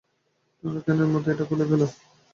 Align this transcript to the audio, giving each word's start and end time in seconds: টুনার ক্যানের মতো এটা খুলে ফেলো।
টুনার 0.57 0.81
ক্যানের 0.85 1.09
মতো 1.13 1.27
এটা 1.33 1.43
খুলে 1.49 1.65
ফেলো। 1.69 1.87